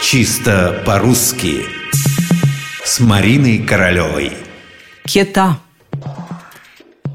Чисто 0.00 0.80
по-русски 0.86 1.64
С 2.84 3.00
Мариной 3.00 3.58
Королевой 3.58 4.32
Кита 5.04 5.58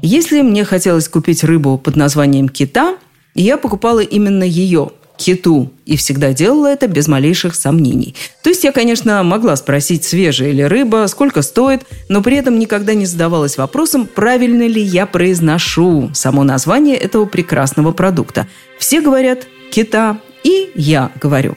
Если 0.02 0.42
мне 0.42 0.64
хотелось 0.64 1.08
купить 1.08 1.42
рыбу 1.44 1.78
под 1.78 1.96
названием 1.96 2.48
кита, 2.48 2.98
я 3.34 3.56
покупала 3.56 4.00
именно 4.00 4.44
ее– 4.44 4.90
киту, 5.16 5.72
и 5.86 5.96
всегда 5.96 6.32
делала 6.32 6.66
это 6.66 6.86
без 6.86 7.08
малейших 7.08 7.54
сомнений. 7.54 8.14
То 8.42 8.50
есть 8.50 8.64
я, 8.64 8.72
конечно, 8.72 9.22
могла 9.22 9.56
спросить, 9.56 10.04
свежая 10.04 10.50
ли 10.50 10.64
рыба, 10.64 11.06
сколько 11.08 11.40
стоит, 11.42 11.82
но 12.08 12.22
при 12.22 12.36
этом 12.36 12.58
никогда 12.58 12.94
не 12.94 13.06
задавалась 13.06 13.56
вопросом, 13.56 14.06
правильно 14.06 14.66
ли 14.66 14.82
я 14.82 15.06
произношу 15.06 16.10
само 16.14 16.42
название 16.42 16.96
этого 16.96 17.24
прекрасного 17.26 17.92
продукта. 17.92 18.46
Все 18.78 19.00
говорят 19.00 19.46
«кита», 19.70 20.18
и 20.42 20.70
я 20.74 21.10
говорю. 21.20 21.56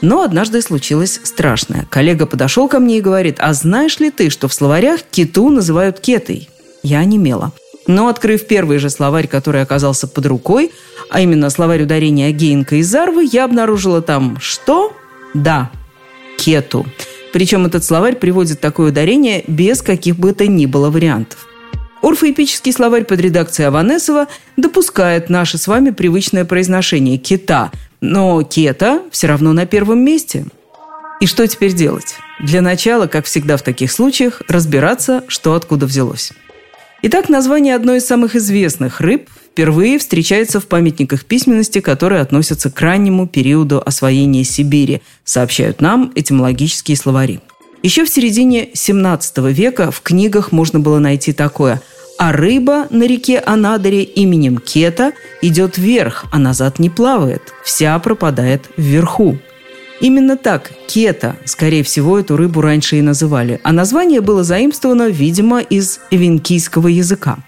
Но 0.00 0.22
однажды 0.22 0.62
случилось 0.62 1.20
страшное. 1.22 1.86
Коллега 1.90 2.26
подошел 2.26 2.68
ко 2.68 2.78
мне 2.78 2.98
и 2.98 3.02
говорит, 3.02 3.36
«А 3.38 3.54
знаешь 3.54 3.98
ли 3.98 4.10
ты, 4.10 4.30
что 4.30 4.48
в 4.48 4.54
словарях 4.54 5.00
киту 5.10 5.48
называют 5.48 6.00
кетой?» 6.00 6.48
Я 6.82 7.04
немела. 7.04 7.52
Но, 7.86 8.08
открыв 8.08 8.46
первый 8.46 8.78
же 8.78 8.90
словарь, 8.90 9.28
который 9.28 9.62
оказался 9.62 10.08
под 10.08 10.26
рукой, 10.26 10.72
а 11.08 11.20
именно 11.20 11.50
словарь 11.50 11.82
ударения 11.82 12.30
Гейнка 12.32 12.76
и 12.76 12.82
Зарвы, 12.82 13.28
я 13.30 13.44
обнаружила 13.44 14.02
там 14.02 14.38
что? 14.40 14.92
Да, 15.34 15.70
кету. 16.36 16.86
Причем 17.32 17.66
этот 17.66 17.84
словарь 17.84 18.16
приводит 18.16 18.60
такое 18.60 18.90
ударение 18.90 19.44
без 19.46 19.82
каких 19.82 20.16
бы 20.16 20.32
то 20.32 20.46
ни 20.46 20.66
было 20.66 20.90
вариантов. 20.90 21.46
Орфоэпический 22.02 22.72
словарь 22.72 23.04
под 23.04 23.20
редакцией 23.20 23.68
Аванесова 23.68 24.28
допускает 24.56 25.28
наше 25.28 25.58
с 25.58 25.66
вами 25.66 25.90
привычное 25.90 26.44
произношение 26.44 27.18
«кита», 27.18 27.72
но 28.06 28.42
«кета» 28.42 29.02
все 29.10 29.26
равно 29.26 29.52
на 29.52 29.66
первом 29.66 30.00
месте. 30.00 30.46
И 31.20 31.26
что 31.26 31.46
теперь 31.46 31.72
делать? 31.72 32.14
Для 32.40 32.60
начала, 32.60 33.06
как 33.06 33.24
всегда 33.24 33.56
в 33.56 33.62
таких 33.62 33.90
случаях, 33.90 34.42
разбираться, 34.48 35.24
что 35.28 35.54
откуда 35.54 35.86
взялось. 35.86 36.32
Итак, 37.02 37.28
название 37.28 37.74
одной 37.74 37.98
из 37.98 38.06
самых 38.06 38.36
известных 38.36 39.00
рыб 39.00 39.28
впервые 39.50 39.98
встречается 39.98 40.60
в 40.60 40.66
памятниках 40.66 41.24
письменности, 41.24 41.80
которые 41.80 42.20
относятся 42.20 42.70
к 42.70 42.80
раннему 42.80 43.26
периоду 43.26 43.82
освоения 43.84 44.44
Сибири, 44.44 45.02
сообщают 45.24 45.80
нам 45.80 46.12
этимологические 46.14 46.96
словари. 46.96 47.40
Еще 47.82 48.04
в 48.04 48.08
середине 48.08 48.70
17 48.74 49.38
века 49.52 49.90
в 49.90 50.00
книгах 50.00 50.52
можно 50.52 50.80
было 50.80 50.98
найти 50.98 51.32
такое 51.32 51.80
«А 52.18 52.32
рыба 52.32 52.86
на 52.90 53.04
реке 53.04 53.38
Анадыре 53.38 54.02
именем 54.02 54.58
Кета 54.58 55.12
идет 55.42 55.78
вверх, 55.78 56.24
а 56.32 56.38
назад 56.38 56.78
не 56.78 56.90
плавает, 56.90 57.42
вся 57.62 57.98
пропадает 57.98 58.70
вверху». 58.76 59.38
Именно 60.00 60.36
так 60.36 60.72
кета, 60.86 61.36
скорее 61.46 61.82
всего, 61.82 62.18
эту 62.18 62.36
рыбу 62.36 62.60
раньше 62.60 62.96
и 62.96 63.02
называли, 63.02 63.60
а 63.62 63.72
название 63.72 64.20
было 64.20 64.44
заимствовано, 64.44 65.08
видимо, 65.08 65.60
из 65.60 66.00
эвенкийского 66.10 66.88
языка. 66.88 67.38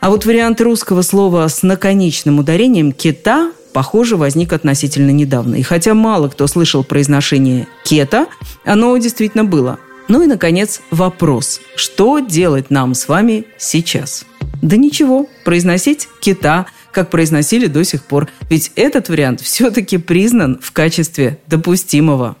А 0.00 0.10
вот 0.10 0.26
вариант 0.26 0.60
русского 0.60 1.02
слова 1.02 1.48
с 1.48 1.62
наконечным 1.62 2.38
ударением 2.38 2.92
«кета» 2.92 3.52
похоже, 3.72 4.16
возник 4.16 4.52
относительно 4.52 5.10
недавно. 5.10 5.54
И 5.56 5.62
хотя 5.62 5.94
мало 5.94 6.28
кто 6.28 6.46
слышал 6.46 6.84
произношение 6.84 7.66
«кета», 7.84 8.26
оно 8.64 8.96
действительно 8.98 9.44
было. 9.44 9.78
Ну 10.08 10.22
и, 10.22 10.26
наконец, 10.26 10.80
вопрос. 10.90 11.60
Что 11.76 12.18
делать 12.18 12.70
нам 12.70 12.94
с 12.94 13.08
вами 13.08 13.44
сейчас? 13.58 14.24
Да 14.62 14.76
ничего, 14.76 15.28
произносить 15.44 16.08
«кита», 16.20 16.66
как 16.92 17.10
произносили 17.10 17.66
до 17.66 17.84
сих 17.84 18.02
пор. 18.02 18.28
Ведь 18.48 18.72
этот 18.74 19.10
вариант 19.10 19.42
все-таки 19.42 19.98
признан 19.98 20.58
в 20.60 20.72
качестве 20.72 21.38
допустимого. 21.46 22.36